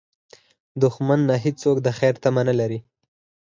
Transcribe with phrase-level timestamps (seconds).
[0.81, 2.79] دښمن ته هېڅوک د خیر تمه نه لري